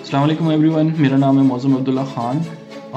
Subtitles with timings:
[0.00, 2.38] السلام علیکم every one میرا نام ہے موزم عبداللہ خان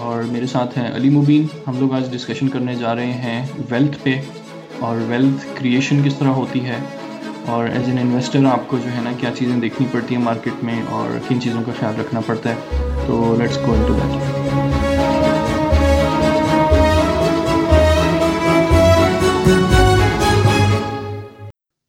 [0.01, 1.45] اور میرے ساتھ ہیں علی مبین.
[1.67, 4.19] ہم لوگ آج ڈسکشن کرنے جا رہے ہیں ویلتھ پہ
[4.79, 6.79] اور ویلتھ کریشن کس طرح ہوتی ہے
[7.45, 10.63] اور ایز این انویسٹر آپ کو جو ہے نا کیا چیزیں دیکھنی پڑتی ہیں مارکیٹ
[10.63, 12.55] میں اور کن چیزوں کا خیال رکھنا پڑتا ہے.
[13.07, 14.11] تو let's go to that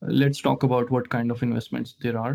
[0.03, 2.33] let's talk about what kind of investments there are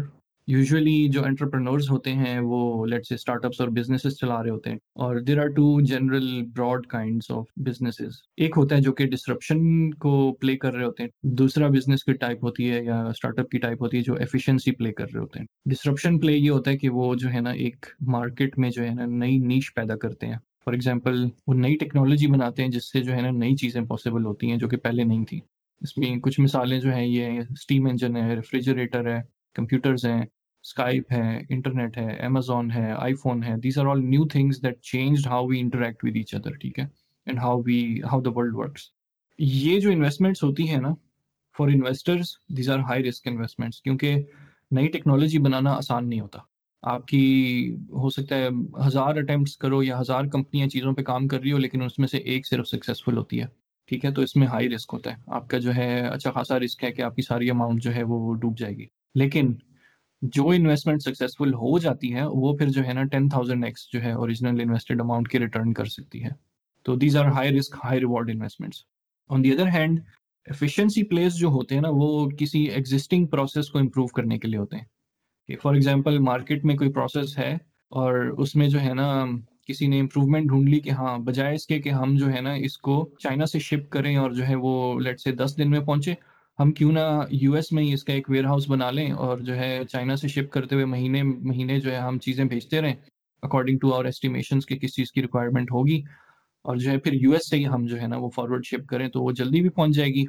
[0.49, 4.69] usually جو انٹرپرنورز ہوتے ہیں وہ لیٹ سے اسٹارٹ اپس اور بزنسز چلا رہے ہوتے
[4.69, 9.07] ہیں اور there are two general broad kinds of businesses ایک ہوتا ہے جو کہ
[9.07, 11.09] ڈسکرپشن کو پلے کر رہے ہوتے ہیں.
[11.37, 14.71] دوسرا بزنس کی ٹائپ ہوتی ہے یا اسٹارٹ اپ کی ٹائپ ہوتی ہے جو ایفیشنسی
[14.71, 15.45] پلے کر رہے ہوتے ہیں.
[15.65, 18.93] ڈسکرپشن پلے یہ ہوتا ہے کہ وہ جو ہے نا ایک مارکیٹ میں جو ہے
[18.93, 20.37] نا نئی نیش پیدا کرتے ہیں.
[20.65, 24.25] فار ایگزامپل وہ نئی ٹیکنالوجی بناتے ہیں جس سے جو ہے نا نئی چیزیں پاسبل
[24.25, 25.39] ہوتی ہیں جو کہ پہلے نہیں تھیں.
[25.81, 29.21] اس میں کچھ مثالیں جو ہیں یہ اسٹیم انجن ہے ریفریجریٹر ہے
[29.55, 30.25] کمپیوٹرز ہیں.
[30.63, 34.81] اسکائپ ہے انٹرنیٹ ہے امیزون ہے آئی فون ہے these are all new things that
[34.81, 36.83] change how we interact with each other ٹھیک ہے؟
[37.25, 38.81] And how we how the world works
[39.39, 40.89] یہ جو انویسٹمنٹس ہوتی ہیں نا
[41.57, 42.25] for investors
[42.57, 44.15] these are high risk investments کیونکہ
[44.71, 46.39] نئی ٹیکنالوجی بنانا آسان نہیں ہوتا۔
[46.81, 48.47] آپ کی ہو سکتا ہے
[48.87, 52.07] ہزار اٹیمپٹس کرو یا ہزار کمپنیاں چیزوں پہ کام کر رہی ہو لیکن اس میں
[52.07, 53.45] سے ایک صرف سکسیزفل ہوتی ہے۔
[53.87, 56.59] ٹھیک ہے؟ تو اس میں ہائی رسک ہوتا ہے۔ آپ کا جو ہے اچھا خاصا
[56.59, 58.85] رسک ہے کہ آپ کی ساری اماؤنٹ جو ہے وہ ڈوب جائے گی۔
[59.15, 59.53] لیکن
[60.21, 64.01] جو انویسٹمنٹ سکسیزفل ہو جاتی ہے، وہ پھر جو ہے نا ٹین تھاؤزینڈ ایکس جو
[64.01, 66.29] ہے اوریجنل انویسٹڈ اماؤنٹ کی ریٹرن کر سکتی ہے۔
[66.83, 68.83] تو these are high risk high reward investments
[69.29, 69.99] on the other hand
[70.47, 74.59] efficiency plays جو ہوتے ہیں نا، وہ کسی ایگزٹنگ پروسیس کو امپروو کرنے کے لیے
[74.59, 74.85] ہوتے ہیں۔
[75.47, 77.53] کہ فار ایگزامپل مارکیٹ میں کوئی پروسیس ہے
[77.91, 79.25] اور اس میں جو ہے نا
[79.67, 82.53] کسی نے امپروومنٹ ڈھونڈ لی کہ ہاں بجائے اس کے کہ ہم جو ہے نا
[82.53, 85.79] اس کو چائنا سے شپ کریں اور جو ہے وہ لیٹ سے دس دن میں
[85.79, 86.13] پہنچے
[86.59, 86.99] ہم کیوں نہ
[87.31, 90.15] یو ایس میں ہی اس کا ایک ویئر ہاؤس بنا لیں اور جو ہے چائنا
[90.15, 92.95] سے شپ کرتے ہوئے مہینے مہینے جو ہے ہم چیزیں بھیجتے رہیں
[93.43, 96.01] اکارڈنگ ٹو آور ایسٹیمیشنس کہ کس چیز کی ریکوائرمنٹ ہوگی
[96.65, 98.87] اور جو ہے پھر یو ایس سے ہی ہم جو ہے نا وہ فارورڈ شپ
[98.87, 100.25] کریں تو وہ جلدی بھی پہنچ جائے گی۔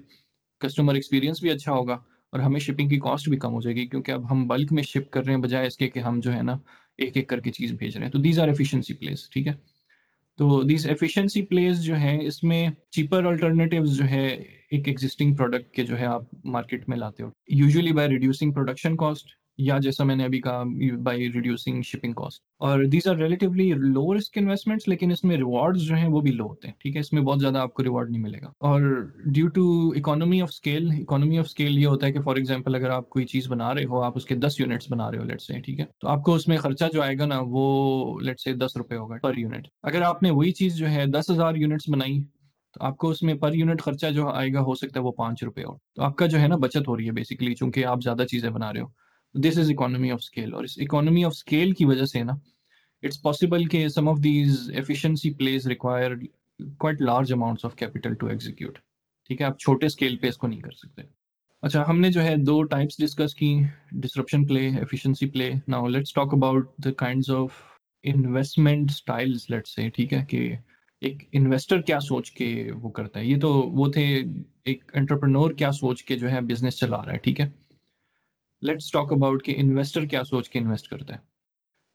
[0.61, 1.95] کسٹمر ایکسپیرینس بھی اچھا ہوگا
[2.33, 4.83] اور ہمیں شپنگ کی کاسٹ بھی کم ہو جائے گی کیونکہ اب ہم بلک میں
[4.83, 6.57] شپ کر رہے ہیں بجائے اس کے کہ ہم جو ہے نا
[6.99, 9.53] ایک ایک کر کے چیز بھیج رہے ہیں۔ تو دیز آر ایفیشنسی پلیس ٹھیک ہے؟
[10.41, 14.27] تو دیز ایفیشنسی پلیز جو ہے اس میں چیپر الٹرنیٹیوز جو ہے،
[14.71, 17.29] ایک ایگزٹنگ پروڈکٹ کے جو ہے آپ مارکیٹ میں لاتے ہو.
[17.49, 19.29] Usually by reducing production cost
[19.61, 20.63] یا جیسا میں نے ابھی کہا
[21.03, 25.79] بائی ریڈیوسنگ شپنگ کاسٹ اور these are relatively low risk investments لیکن اس میں ریوارڈ
[25.79, 27.83] جو ہیں وہ بھی لو ہوتے ہیں، ٹھیک ہے؟ اس میں بہت زیادہ آپ کو
[27.83, 28.51] ریوارڈ نہیں ملے گا.
[28.61, 28.81] اور
[29.27, 29.65] due to
[29.97, 33.27] economy of scale economy of scale یہ ہوتا ہے کہ فار ایگزامپل اگر آپ کوئی
[33.27, 35.81] چیز بنا رہے ہو، آپ اس کے دس یونٹس بنا رہے ہو لیٹ سے ٹھیک
[35.81, 38.77] ہے؟ تو آپ کو اس میں خرچہ جو آئے گا نا وہ لیٹ سے دس
[38.77, 42.21] روپے ہوگا پر یونٹ اگر آپ نے وہی چیز جو ہے دس ہزار یونٹس بنائی،
[42.75, 45.13] تو آپ کو اس میں پر یونٹ خرچہ جو آئے گا ہو سکتا ہے وہ
[45.13, 47.85] پانچ روپے ہو تو آپ کا جو ہے نا بچت ہو رہی ہے بیسکلی چونکہ
[47.85, 48.87] آپ زیادہ چیزیں بنا رہے ہو.
[49.35, 52.33] This is economy of scale اور اس اکانومی آف اسکیل کی وجہ سے نا
[53.03, 56.11] اٹس پاسبل کہ some of these efficiency plays require
[56.79, 58.79] quite large amounts of capital to execute
[59.27, 61.03] ٹھیک ہے؟ آپ چھوٹے اسکیل پہ اس کو نہیں کر سکتے۔
[61.63, 63.59] اچھا ہم نے جو ہے دو ٹائپس ڈسکس کی
[63.93, 67.53] disruption play efficiency play now let's talk about the kinds of
[68.03, 70.55] investment styles let's say ٹھیک ہے؟ کہ
[71.01, 74.23] ایک انویسٹر کیا سوچ کے وہ کرتا ہے؟ یہ تو وہ تھے،
[74.65, 77.49] ایک انٹرپرنور کیا سوچ کے جو ہے بزنس چلا رہا ہے، ٹھیک ہے؟
[78.63, 81.19] لیٹس ٹاک اباؤٹ کہ انویسٹر کیا سوچ کے انویسٹ کرتا ہے۔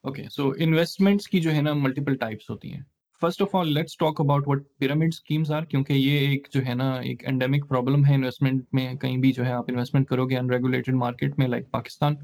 [0.04, 2.82] اوکے سو انویسٹمنٹس کی جو ہے نا ملٹیپل ٹائپس ہوتی ہیں۔
[3.22, 6.74] First of all let's talk about what pyramid schemes are کیونکہ یہ ایک جو ہے
[6.74, 10.38] نا ایک انڈیمک پرابلم ہے انویسٹمنٹ میں۔ کہیں بھی جو ہے آپ انویسٹمنٹ کرو گے
[10.38, 12.16] ان ریگولیٹڈ مارکیٹ میں لائک پاکستان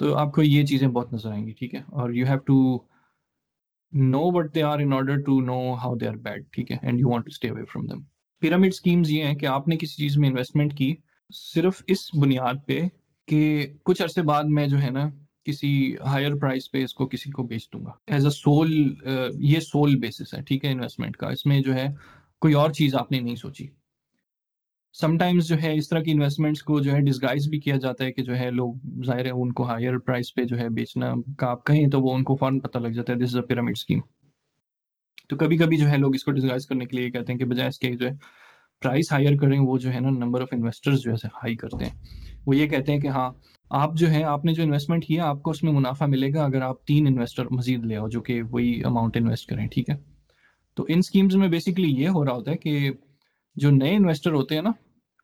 [0.00, 2.78] تو آپ کو یہ چیزیں بہت نظر آئیں گی، ٹھیک ہے؟ اور you have to
[3.92, 7.00] know what they are in order to know how they are bad ٹھیک ہے؟ And
[7.00, 8.00] you want to stay away from them
[8.42, 10.94] pyramid schemes یہ ہیں کہ آپ نے کسی چیز میں انویسٹمنٹ کی،
[11.34, 12.80] صرف اس بنیاد پہ
[13.28, 15.08] کہ کچھ عرصے بعد میں جو ہے نا
[15.44, 15.70] کسی
[16.06, 18.72] ہائر پرائز پہ اس کو کسی کو بیچ دوں گا ایز اے سول
[19.44, 21.86] یہ سول بیسس ہے ٹھیک ہے انویسٹمنٹ کا اس میں جو ہے
[22.42, 23.66] کوئی اور چیز آپ نے نہیں سوچی
[24.94, 28.04] سم ٹائمز جو ہے اس طرح کی انویسٹمنٹس کو جو ہے ڈسگائز بھی کیا جاتا
[28.04, 28.74] ہے کہ جو ہے لوگ
[29.06, 32.14] ظاہر ہے ان کو ہائر پرائز پہ جو ہے بیچنا کا آپ کہیں تو وہ
[32.14, 34.00] ان کو فوراً پتہ لگ جاتا ہے دس از اے پیرامڈ اسکیم
[35.28, 37.44] تو کبھی کبھی جو ہے لوگ اس کو ڈسگائز کرنے کے لیے کہتے ہیں کہ
[37.44, 38.12] بجائے اس کے جو ہے
[38.82, 42.35] پرائز ہائر کریں وہ جو ہے نا نمبر آف انویسٹرز جو ہے ہائی کرتے ہیں
[42.46, 43.32] وہ یہ کہتے ہیں کہ ہاں
[43.70, 46.44] آپ جو ہے آپ نے جو انویسٹمنٹ کیا، آپ کو اس میں منافع ملے گا
[46.44, 49.94] اگر آپ تین انویسٹر مزید لے آؤ جو کہ وہی اماؤنٹ انویسٹ کریں، ٹھیک ہے؟
[50.74, 52.90] تو ان اسکیمز میں بیسکلی یہ ہو رہا ہوتا ہے کہ
[53.56, 54.70] جو نئے انویسٹر ہوتے ہیں نا،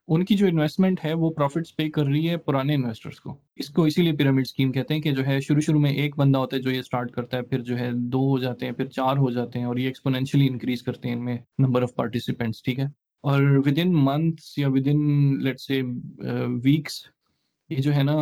[0.09, 3.69] ان کی جو انویسٹمنٹ ہے وہ پروفٹس پے کر رہی ہے پرانے انویسٹرس کو۔ اس
[3.69, 6.39] کو اسی لیے پیرامڈ اسکیم کہتے ہیں کہ جو ہے شروع شروع میں ایک بندہ
[6.39, 8.87] ہوتا ہے جو یہ اسٹارٹ کرتا ہے، پھر جو ہے دو ہو جاتے ہیں، پھر
[8.87, 12.63] چار ہو جاتے ہیں اور یہ ایکسپونینشلی انکریز کرتے ہیں ان میں نمبر آف پارٹیسپینٹس
[12.63, 15.03] ٹھیک ہے؟ اور ود ان منتھس یا within
[15.45, 15.81] late say
[16.65, 17.03] weeks
[17.71, 18.15] یہ جو ہے نا،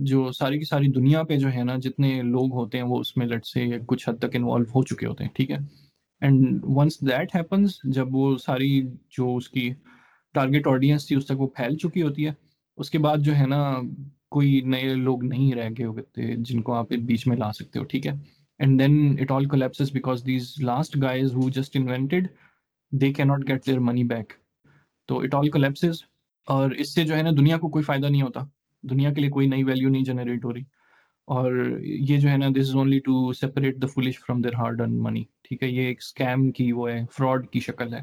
[0.00, 3.16] جو ساری کی ساری دنیا پہ جو ہے نا جتنے لوگ ہوتے ہیں وہ اس
[3.16, 5.56] میں لٹ سے کچھ حد تک انوالو ہو چکے ہوتے ہیں، ٹھیک ہے؟
[6.22, 8.80] اینڈ ونس دیٹ ہیپنس جب وہ ساری
[9.16, 9.68] جو اس کی
[10.34, 12.32] ٹارگیٹ آڈینس تھی اس تک وہ پھیل چکی ہوتی ہے،
[12.78, 13.62] اس کے بعد جو ہے نا
[14.30, 17.84] کوئی نئے لوگ نہیں رہ گئے ہوتے جن کو آپ بیچ میں لا سکتے ہو،
[17.84, 18.12] ٹھیک ہے؟
[18.60, 22.28] And then it all collapses because these last guys who just invested
[22.92, 24.32] they can not get their money back
[25.12, 26.02] تو اٹ آل کولیپسز
[26.46, 28.40] اور اس سے جو ہے نا دنیا کو کوئی فائدہ نہیں ہوتا۔
[28.82, 30.62] دنیا کے لیے کوئی نئی ویلیو نہیں جنریٹ ہو رہی۔
[31.24, 34.80] اور یہ جو ہے نا this is only to separate the fools from their hard
[34.80, 38.00] earned money ٹھیک ہے، یہ ایک اسکیم کی وہ ہے فراڈ کی شکل ہے۔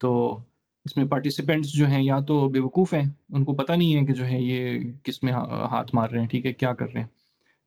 [0.00, 0.38] تو
[0.84, 4.06] اس میں پارٹیسپینٹس جو ہیں یا تو بے وقوف ہیں، ان کو پتہ نہیں ہے
[4.06, 7.00] کہ جو ہے یہ کس میں ہاتھ مار رہے ہیں، ٹھیک ہے، کیا کر رہے
[7.00, 7.08] ہیں۔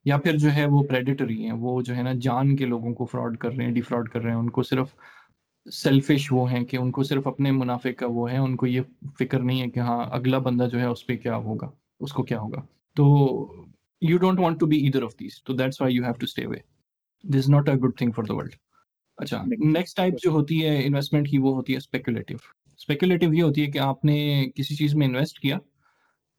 [0.06, 3.06] یا پھر جو ہے وہ پریڈیٹری ہیں، وہ جو ہے نا جان کے لوگوں کو
[3.06, 4.88] فراڈ کر رہے ہیں ڈی فراڈ کر رہے ہیں۔ ان کو صرف
[5.72, 8.82] سیلفش وہ ہیں کہ ان کو صرف اپنے منافع کا وہ ہے ان کو یہ
[9.20, 11.70] فکر نہیں ہے کہ ہاں اگلا بندہ جو ہے اس پہ کیا ہوگا،
[12.00, 12.62] اس کو کیا ہوگا۔
[12.96, 13.06] تو
[14.02, 16.46] you don't want to be either of these تو that's why you have to stay
[16.46, 16.58] away
[17.24, 18.56] this is not a good thing for the world
[19.18, 22.36] اچھا نیکسٹ ٹائپ جو ہوتی ہے انویسٹمنٹ کی وہ ہوتی ہے اسپیکولیٹو
[22.80, 25.58] اسپیکولیٹو یہ ہوتی ہے کہ آپ نے کسی چیز میں انویسٹ کیا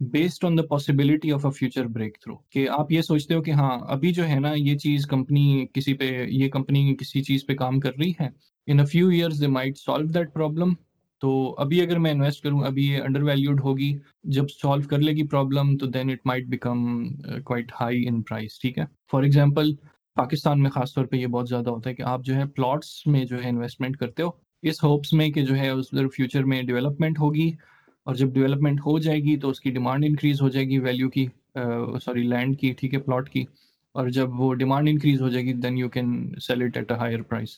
[0.01, 1.87] based on the possibility of a future
[2.21, 5.67] breakthrough کہ آپ یہ سوچتے ہو کہ ہاں ابھی جو ہے نا، یہ چیز کمپنی
[5.75, 8.29] کسی پہ، یہ کمپنی کسی چیز پہ کام کر رہی ہے۔
[8.67, 10.75] In a few years they might solve that problem
[11.21, 15.13] تو ابھی اگر میں انویسٹ کروں، ابھی یہ انڈر ویلیوڈ ہوگی۔ جب سالو کر لے
[15.13, 17.09] گی پرابلم تو then it might become
[17.45, 19.75] quite high in price ٹھیک ہے؟ فار ایگزامپل
[20.17, 23.07] پاکستان میں خاص طور پہ یہ بہت زیادہ ہوتا ہے کہ آپ جو ہے پلاٹس
[23.07, 24.31] میں جو ہے انویسٹمنٹ کرتے ہو۔
[24.63, 27.51] اس ہوپس میں کہ جو ہے اس فیوچر میں ڈیولپمنٹ ہوگی۔
[28.09, 31.09] اور جب ڈیولپمنٹ ہو جائے گی تو اس کی ڈیمانڈ انکریز ہو جائے گی ویلیو
[31.11, 31.27] کی
[32.05, 33.45] سوری لینڈ کی، ٹھیک ہے پلاٹ کی۔
[33.95, 36.09] اور جب وہ ڈیمانڈ انکریز ہو جائے گی then you can
[36.43, 37.57] sell it at a higher price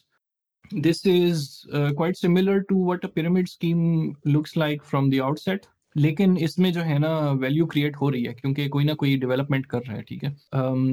[0.84, 1.48] this is
[1.96, 3.78] quite similar to what a pyramid scheme
[4.34, 5.66] looks like from the outset
[5.96, 7.08] لیکن اس میں جو ہے نا
[7.40, 10.30] ویلیو کریٹ ہو رہی ہے، کیونکہ کوئی نہ کوئی ڈیولپمنٹ کر رہا ہے، ٹھیک ہے۔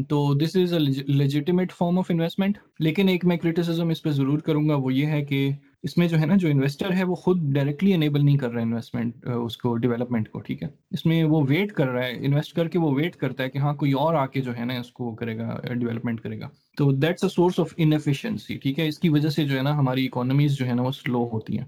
[0.09, 4.39] تو this is a legitimate form of investment لیکن ایک میں کریٹیسزم اس پہ ضرور
[4.39, 5.49] کروں گا، وہ یہ ہے کہ
[5.83, 8.59] اس میں جو ہے نا جو انویسٹر ہے وہ خود ڈائریکٹلی انیبل نہیں کر رہا
[8.59, 12.25] ہے انویسٹمنٹ اس کو ڈیولپمنٹ کو، ٹھیک ہے؟ اس میں وہ ویٹ کر رہا ہے
[12.25, 14.65] انویسٹ کر کے وہ ویٹ کرتا ہے کہ ہاں کوئی اور آ کے جو ہے
[14.65, 18.79] نا اس کو کرے گا ڈیولپمنٹ کرے گا۔ تو that's a source of inefficiency ٹھیک
[18.79, 21.23] ہے؟ اس کی وجہ سے جو ہے نا ہماری اکانومیز جو ہے نا وہ سلو
[21.33, 21.65] ہوتی ہیں۔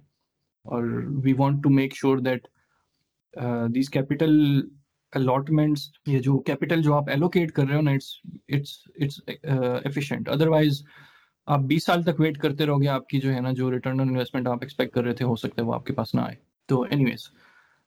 [0.66, 0.84] اور
[1.24, 2.48] we want to make sure that
[3.76, 4.62] these capital
[5.14, 8.10] allotments یہ جو کیپیٹل جو آپ ایلوکیٹ کر رہے ہو نا it's
[8.48, 9.22] it's it's
[9.86, 10.82] efficient otherwise
[11.50, 14.00] آپ بیس سال تک ویٹ کرتے رہو گے، آپ کی جو ہے نا، جو ریٹرن
[14.02, 16.22] آن انویسٹمنٹ آپ ایکسپیکٹ کر رہے تھے، ہو سکتا ہے وہ آپ کے پاس نہ
[16.22, 16.36] آئے۔
[16.66, 17.28] تو anyways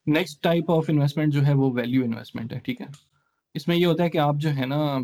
[0.07, 2.87] next type of investment جو ہے وہ ویلیو انویسٹمنٹ ہے، ٹھیک ہے؟
[3.55, 4.99] اس میں یہ ہوتا ہے کہ آپ جو ہے نا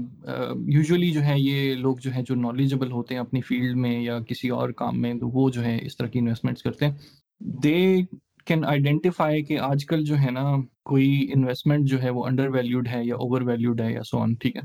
[0.69, 4.19] یوزلی جو ہے یہ لوگ جو ہے جو نالجبل ہوتے ہیں اپنی فیلڈ میں یا
[4.20, 6.93] کسی اور کام میں، تو وہ جو ہے اس طرح کی انویسٹمنٹس کرتے ہیں۔
[7.40, 7.96] دے
[8.44, 12.88] کین آئیڈینٹیفائی کہ آج کل جو ہے نا، کوئی انویسٹمنٹ جو ہے وہ انڈر ویلیوڈ
[12.88, 14.62] ہے یا اوور ویلیوڈ ہے یا سو آن ٹھیک ہے؟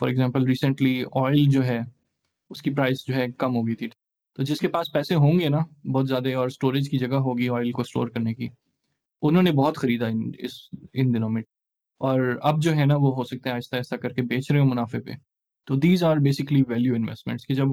[0.00, 1.80] فار ایگزامپل ریسنٹلی آئل جو ہے
[2.50, 3.88] اس کی پرائس جو ہے کم ہو گئی تھی۔
[4.36, 7.48] تو جس کے پاس پیسے ہوں گے نا، بہت زیادہ اور اسٹوریج کی جگہ ہوگی
[7.48, 8.48] آئل کو اسٹور کرنے کی،
[9.22, 10.50] انہوں نے بہت خریدا ان، اس،
[10.94, 11.42] ان دنوں میں۔
[11.98, 14.60] اور اب جو ہے نا، وہ ہو سکتے ہیں آہستہ آہستہ کر کے بیچ رہے
[14.60, 15.10] ہو منافع پہ۔
[15.66, 17.64] تو these are basically value investments کہ جب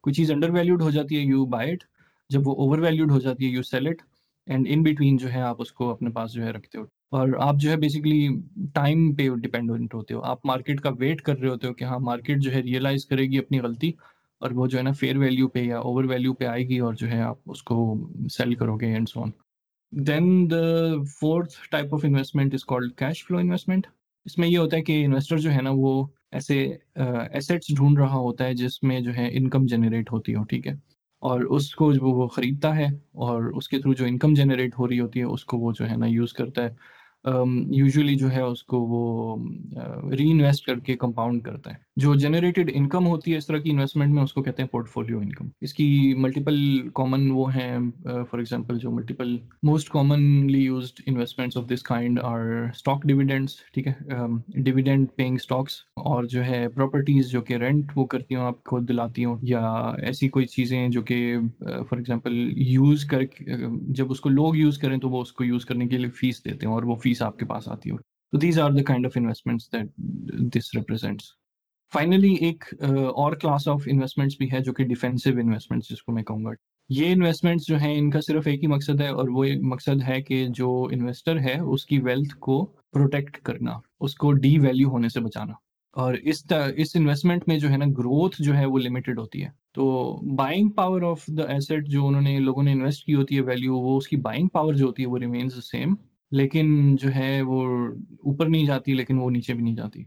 [0.00, 1.84] کوئی چیز انڈر ویلیوڈ ہو جاتی ہے یو بائی اٹ
[2.30, 4.02] جب وہ اوور ویلیوڈ ہو جاتی ہے you sell it
[4.46, 7.28] and in between جو ہے آپ اس کو اپنے پاس جو ہے رکھتے ہو۔ اور
[7.38, 8.28] آپ جو ہے بیسکلی
[8.74, 11.98] ٹائم پہ ڈپینڈنٹ ہوتے ہو۔ آپ مارکیٹ کا ویٹ کر رہے ہوتے ہو کہ ہاں
[11.98, 13.92] مارکیٹ جو ہے ریئلائز کرے گی اپنی غلطی۔
[14.42, 16.94] اور وہ جو ہے نا فیئر ویلیو پہ یا اوور ویلیو پہ آئے گی اور
[16.94, 17.76] جو ہے آپ اس کو
[18.28, 19.30] سیل کرو گے and soon
[19.92, 20.62] then the
[21.20, 23.86] fourth type of investment is called cash flow investment
[24.26, 26.58] اس میں یہ ہوتا ہے کہ انویسٹر جو ہے نا وہ ایسے
[26.96, 30.72] ایسیٹس ڈھونڈ رہا ہوتا ہے جس میں جو ہے انکم جنریٹ ہوتی ہو، ٹھیک ہے؟
[31.22, 32.86] اور اس کو جو وہ خریدتا ہے
[33.26, 35.90] اور اس کے تھرو جو انکم جنریٹ ہو رہی ہوتی ہے، اس کو وہ جو
[35.90, 36.70] ہے نا یوز کرتا ہے۔
[37.24, 39.36] یوزلی جو ہے اس کو وہ
[40.12, 43.70] ری انویسٹ کر کے کمپاؤنڈ کرتا ہے جو جنریٹڈ انکم ہوتی ہے اس طرح کی
[43.70, 47.78] انویسٹمنٹ میں اس کو کہتے ہیں پورٹ فولیو انکم اس کی ملٹیپل کامن وہ ہیں
[48.02, 52.40] فار ایگزامپل جو multiple most commonly used investments of this kind اور
[52.74, 53.92] اسٹاک ڈویڈینڈس ٹھیک ہے؟
[54.62, 58.88] ڈویڈینڈ پیئنگ اسٹاکس اور جو ہے پراپرٹیز جو کہ رینٹ وہ کرتی ہوں، آپ خود
[58.88, 59.60] دلاتی ہوں، یا
[60.02, 63.22] ایسی کوئی چیزیں جو کہ فار ایگزامپل یوز کر
[63.88, 66.44] جب اس کو لوگ یوز کریں تو وہ اس کو یوز کرنے کے لیے فیس
[66.44, 67.96] دیتے ہیں اور وہ فیس آپ کے پاس آتی ہو
[68.32, 69.88] تو these are the kind of investments that
[70.54, 71.24] this represents
[71.92, 72.64] finally ایک
[73.14, 76.50] اور کلاس آف انویسٹمنٹس بھی ہے جو کہ ڈیفینسو انویسٹمنٹس جس کو میں کہوں گا
[76.90, 80.20] یہ انویسٹمنٹس جو ہیں ان کا صرف ایک ہی مقصد ہے اور وہ مقصد ہے
[80.22, 82.64] کہ جو انویسٹر ہے اس کی ویلتھ کو
[82.94, 85.52] پروٹیکٹ کرنا اس کو ڈی ویلیو ہونے سے بچانا
[85.96, 86.42] اور اس
[86.76, 89.84] اس انویسٹمنٹ میں جو ہے نا گروتھ جو ہے وہ لمیٹڈ ہوتی ہے تو
[90.36, 93.78] buying power of the asset جو انہوں نے لوگوں نے انویسٹ کی ہوتی ہے ویلیو
[93.78, 95.94] وہ اس کی بائنگ پاور جو ہوتی ہے وہ ریمینز سیم
[96.32, 97.62] لیکن جو ہے وہ
[98.24, 100.02] اوپر نہیں جاتی، لیکن وہ نیچے بھی نہیں جاتی۔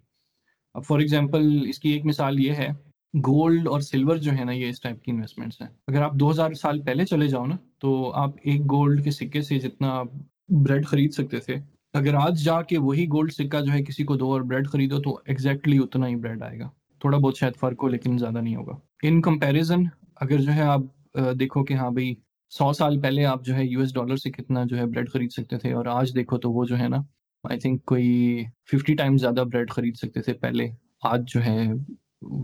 [0.76, 2.68] اب فار ایگزامپل اس کی ایک مثال یہ ہے
[3.14, 6.32] گولڈ اور سلور جو ہے نا، یہ اس ٹائپ کی انویسٹمنٹس ہیں۔ اگر آپ دو
[6.32, 10.02] ہزار سال پہلے چلے جاؤ نا، تو آپ ایک گولڈ کے سکے سے جتنا
[10.50, 11.56] بریڈ خرید سکتے تھے،
[11.94, 15.00] اگر آج جا کے وہی گولڈ سکہ جو ہے کسی کو دو اور بریڈ خریدو،
[15.02, 16.70] تو ایگزیکٹلی اتنا ہی بریڈ آئے گا۔
[17.02, 19.84] تھوڑا بہت شاید فرق ہو، لیکن زیادہ نہیں ہوگا۔ ان کمپیریزن
[20.16, 22.14] اگر جو ہے آپ دیکھو کہ ہاں بھائی
[22.50, 25.32] سو سال پہلے آپ جو ہے یو ایس ڈالر سے کتنا جو ہے بریڈ خرید
[25.32, 26.98] سکتے تھے اور آج دیکھو تو وہ جو ہے نا
[27.44, 30.68] آئی تھنک کوئی ففٹی ٹائمز زیادہ بریڈ خرید سکتے تھے پہلے،
[31.04, 31.68] آج جو ہے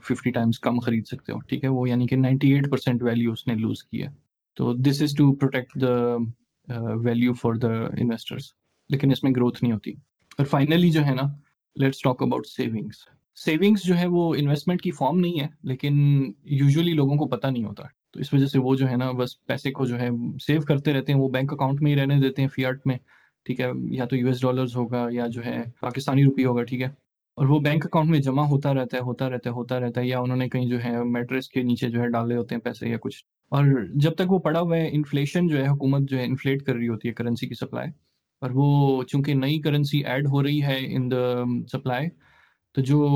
[0.04, 3.32] ففٹی ٹائمز کم خرید سکتے ہو، ٹھیک ہے؟ وہ یعنی کہ نائنٹی ایٹ پرسینٹ ویلیو
[3.32, 4.08] اس نے لوز کی ہے۔
[4.56, 5.94] تو this is to protect the
[6.96, 8.44] value for the investors
[8.90, 9.92] لیکن اس میں گروتھ نہیں ہوتی۔
[10.38, 11.28] اور فائنلی جو ہے نا
[11.76, 12.96] let's talk about savings
[13.46, 15.96] savings جو ہے وہ انویسٹمنٹ کی فارم نہیں ہے، لیکن
[16.44, 19.46] یوزلی لوگوں کو پتہ نہیں ہوتا۔ تو اس وجہ سے وہ جو ہے نا بس
[19.46, 20.10] پیسے کو جو ہے
[20.42, 22.98] سیو کرتے رہتے ہیں، وہ بینک اکاؤنٹ میں ہی رہنے دیتے ہیں فیارٹ میں،
[23.46, 26.82] ٹھیک ہے؟ یا تو یو ایس ڈالرز ہوگا یا جو ہے پاکستانی روپی ہوگا، ٹھیک
[26.82, 26.88] ہے؟
[27.38, 30.08] اور وہ بینک اکاؤنٹ میں جمع ہوتا رہتا ہے، ہوتا رہتا ہے، ہوتا رہتا ہے،
[30.08, 32.90] یا انہوں نے کہیں جو ہے میٹرس کے نیچے جو ہے ڈالے ہوتے ہیں پیسے
[32.90, 33.66] یا کچھ۔ اور
[33.96, 36.88] جب تک وہ پڑا ہوا ہے انفلیشن جو ہے حکومت جو ہے انفلیٹ کر رہی
[36.88, 37.90] ہوتی ہے کرنسی کی سپلائی
[38.42, 42.08] اور وہ چونکہ نئی کرنسی ایڈ ہو رہی ہے ان دا سپلائی
[42.74, 43.08] تو جو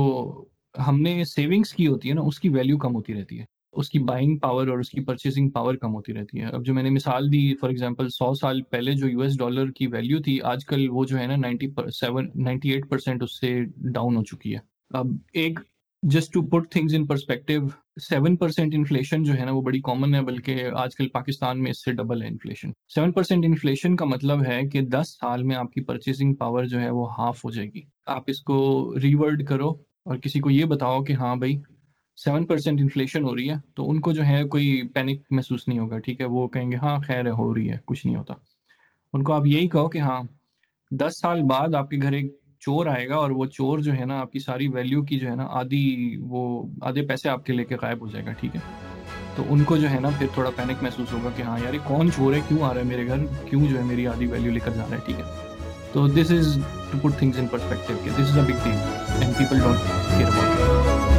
[0.87, 3.89] ہم نے سیونگس کی ہوتی ہے نا، اس کی ویلیو کم ہوتی رہتی ہے۔ اس
[3.89, 6.83] کی بائنگ پاور اور اس کی پرچیزنگ پاور کم ہوتی رہتی ہے۔ اب جو میں
[6.83, 10.41] نے مثال دی فار ایگزامپل سو سال پہلے جو یو ایس ڈالر کی ویلیو تھی،
[10.41, 13.59] آج کل وہ جو ہے نا ninety seven ninety eight percent اس سے
[13.93, 15.59] ڈاؤن ہو چکی ہے۔ اب ایک
[16.03, 17.67] just to put things in perspective
[18.01, 21.71] seven percent inflation جو ہے نا وہ بڑی کامن ہے، بلکہ آج کل پاکستان میں
[21.71, 25.55] اس سے ڈبل ہے انفلیشن سیون پرسینٹ انفلیشن کا مطلب ہے کہ دس سال میں
[25.55, 29.45] آپ کی پرچیزنگ پاور جو ہے وہ ہاف ہو جائے گی۔ آپ اس کو ریورڈ
[29.47, 29.69] کرو
[30.05, 31.57] اور کسی کو یہ بتاؤ کہ ہاں بھائی
[32.17, 35.79] سیون پرسینٹ انفلیشن ہو رہی ہے، تو ان کو جو ہے کوئی پینک محسوس نہیں
[35.79, 38.33] ہوگا، ٹھیک ہے؟ وہ کہیں گے ہاں خیر ہے، ہو رہی ہے، کچھ نہیں ہوتا۔
[39.13, 40.23] ان کو آپ یہی کہو کہ ہاں
[40.91, 44.05] دس سال بعد آپ کے گھر ایک چور آئے گا اور وہ چور جو ہے
[44.05, 47.53] نا، آپ کی ساری ویلیو کی جو ہے نا، آدھی وہ آدھے پیسے آپ کے
[47.53, 48.61] لے کے غائب ہو جائے گا، ٹھیک ہے؟
[49.35, 52.11] تو ان کو جو ہے نا، پھر تھوڑا پینک محسوس ہوگا کہ ہاں یار کون
[52.11, 53.17] چور ہے؟ کیوں آ رہا ہے میرے گھر؟
[53.49, 55.23] کیوں جو ہے میری آدھی ویلیو لے کر جا رہا ہے؟ ٹھیک ہے؟
[55.91, 56.59] تو this is
[56.91, 59.77] to put things in perspective this is a big thing and people don't
[60.17, 61.14] care about